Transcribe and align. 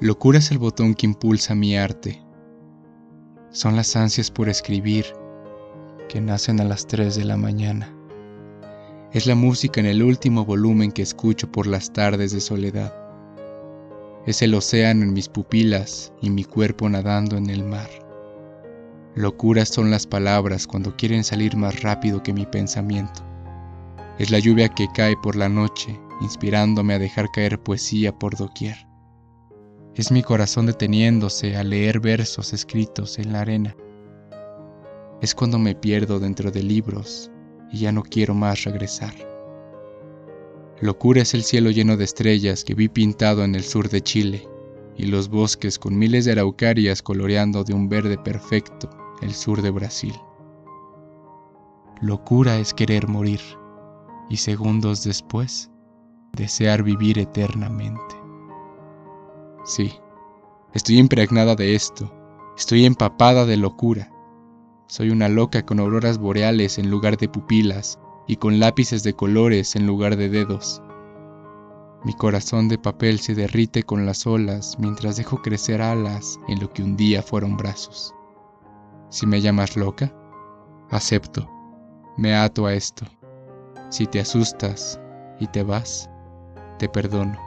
Locura 0.00 0.38
es 0.38 0.52
el 0.52 0.58
botón 0.58 0.94
que 0.94 1.06
impulsa 1.06 1.56
mi 1.56 1.76
arte. 1.76 2.22
Son 3.50 3.74
las 3.74 3.96
ansias 3.96 4.30
por 4.30 4.48
escribir 4.48 5.06
que 6.08 6.20
nacen 6.20 6.60
a 6.60 6.64
las 6.64 6.86
3 6.86 7.16
de 7.16 7.24
la 7.24 7.36
mañana. 7.36 7.92
Es 9.12 9.26
la 9.26 9.34
música 9.34 9.80
en 9.80 9.86
el 9.86 10.04
último 10.04 10.44
volumen 10.44 10.92
que 10.92 11.02
escucho 11.02 11.50
por 11.50 11.66
las 11.66 11.92
tardes 11.92 12.30
de 12.30 12.40
soledad. 12.40 12.94
Es 14.24 14.40
el 14.40 14.54
océano 14.54 15.02
en 15.02 15.14
mis 15.14 15.28
pupilas 15.28 16.12
y 16.22 16.30
mi 16.30 16.44
cuerpo 16.44 16.88
nadando 16.88 17.36
en 17.36 17.50
el 17.50 17.64
mar. 17.64 17.90
Locuras 19.16 19.68
son 19.68 19.90
las 19.90 20.06
palabras 20.06 20.68
cuando 20.68 20.94
quieren 20.94 21.24
salir 21.24 21.56
más 21.56 21.82
rápido 21.82 22.22
que 22.22 22.32
mi 22.32 22.46
pensamiento. 22.46 23.20
Es 24.20 24.30
la 24.30 24.38
lluvia 24.38 24.68
que 24.68 24.86
cae 24.94 25.16
por 25.16 25.34
la 25.34 25.48
noche, 25.48 25.98
inspirándome 26.20 26.94
a 26.94 27.00
dejar 27.00 27.32
caer 27.32 27.60
poesía 27.60 28.16
por 28.16 28.36
doquier. 28.36 28.87
Es 29.98 30.12
mi 30.12 30.22
corazón 30.22 30.66
deteniéndose 30.66 31.56
a 31.56 31.64
leer 31.64 31.98
versos 31.98 32.52
escritos 32.52 33.18
en 33.18 33.32
la 33.32 33.40
arena. 33.40 33.74
Es 35.20 35.34
cuando 35.34 35.58
me 35.58 35.74
pierdo 35.74 36.20
dentro 36.20 36.52
de 36.52 36.62
libros 36.62 37.32
y 37.72 37.78
ya 37.78 37.90
no 37.90 38.04
quiero 38.04 38.32
más 38.32 38.62
regresar. 38.62 39.12
Locura 40.80 41.22
es 41.22 41.34
el 41.34 41.42
cielo 41.42 41.70
lleno 41.70 41.96
de 41.96 42.04
estrellas 42.04 42.62
que 42.62 42.74
vi 42.74 42.88
pintado 42.88 43.42
en 43.42 43.56
el 43.56 43.64
sur 43.64 43.88
de 43.88 44.00
Chile 44.00 44.48
y 44.96 45.06
los 45.06 45.28
bosques 45.28 45.80
con 45.80 45.98
miles 45.98 46.26
de 46.26 46.30
araucarias 46.30 47.02
coloreando 47.02 47.64
de 47.64 47.74
un 47.74 47.88
verde 47.88 48.16
perfecto 48.16 48.88
el 49.20 49.34
sur 49.34 49.62
de 49.62 49.70
Brasil. 49.70 50.14
Locura 52.00 52.60
es 52.60 52.72
querer 52.72 53.08
morir 53.08 53.40
y 54.30 54.36
segundos 54.36 55.02
después 55.02 55.72
desear 56.34 56.84
vivir 56.84 57.18
eternamente. 57.18 58.27
Sí, 59.68 59.92
estoy 60.72 60.96
impregnada 60.96 61.54
de 61.54 61.74
esto, 61.74 62.10
estoy 62.56 62.86
empapada 62.86 63.44
de 63.44 63.58
locura. 63.58 64.10
Soy 64.86 65.10
una 65.10 65.28
loca 65.28 65.66
con 65.66 65.78
auroras 65.78 66.16
boreales 66.16 66.78
en 66.78 66.90
lugar 66.90 67.18
de 67.18 67.28
pupilas 67.28 68.00
y 68.26 68.36
con 68.36 68.60
lápices 68.60 69.02
de 69.02 69.12
colores 69.12 69.76
en 69.76 69.86
lugar 69.86 70.16
de 70.16 70.30
dedos. 70.30 70.80
Mi 72.02 72.14
corazón 72.14 72.68
de 72.68 72.78
papel 72.78 73.20
se 73.20 73.34
derrite 73.34 73.82
con 73.82 74.06
las 74.06 74.26
olas 74.26 74.74
mientras 74.78 75.18
dejo 75.18 75.42
crecer 75.42 75.82
alas 75.82 76.40
en 76.48 76.60
lo 76.60 76.72
que 76.72 76.82
un 76.82 76.96
día 76.96 77.22
fueron 77.22 77.58
brazos. 77.58 78.14
Si 79.10 79.26
me 79.26 79.42
llamas 79.42 79.76
loca, 79.76 80.14
acepto, 80.88 81.46
me 82.16 82.34
ato 82.34 82.64
a 82.64 82.72
esto. 82.72 83.04
Si 83.90 84.06
te 84.06 84.20
asustas 84.20 84.98
y 85.38 85.46
te 85.46 85.62
vas, 85.62 86.08
te 86.78 86.88
perdono, 86.88 87.38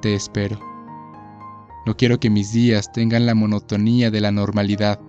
te 0.00 0.14
espero. 0.14 0.71
No 1.84 1.96
quiero 1.96 2.20
que 2.20 2.30
mis 2.30 2.52
días 2.52 2.92
tengan 2.92 3.26
la 3.26 3.34
monotonía 3.34 4.10
de 4.10 4.20
la 4.20 4.30
normalidad. 4.30 5.00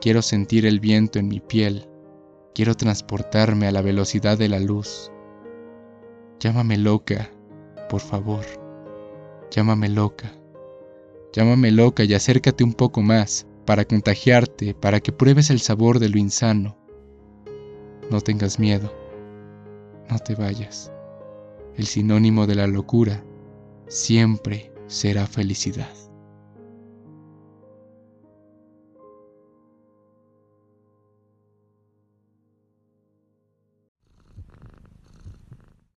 Quiero 0.00 0.20
sentir 0.20 0.66
el 0.66 0.78
viento 0.78 1.18
en 1.18 1.28
mi 1.28 1.40
piel. 1.40 1.88
Quiero 2.54 2.74
transportarme 2.74 3.66
a 3.66 3.72
la 3.72 3.80
velocidad 3.80 4.36
de 4.36 4.48
la 4.48 4.60
luz. 4.60 5.10
Llámame 6.38 6.76
loca, 6.76 7.30
por 7.88 8.00
favor. 8.00 8.44
Llámame 9.50 9.88
loca. 9.88 10.32
Llámame 11.32 11.70
loca 11.70 12.04
y 12.04 12.12
acércate 12.12 12.62
un 12.62 12.74
poco 12.74 13.00
más 13.00 13.46
para 13.64 13.84
contagiarte, 13.84 14.74
para 14.74 15.00
que 15.00 15.12
pruebes 15.12 15.48
el 15.48 15.60
sabor 15.60 15.98
de 15.98 16.08
lo 16.10 16.18
insano. 16.18 16.76
No 18.10 18.20
tengas 18.20 18.58
miedo. 18.58 18.92
No 20.10 20.18
te 20.18 20.34
vayas. 20.34 20.92
El 21.76 21.86
sinónimo 21.86 22.46
de 22.46 22.56
la 22.56 22.66
locura 22.66 23.24
siempre 23.86 24.72
será 24.90 25.26
felicidad. 25.26 25.88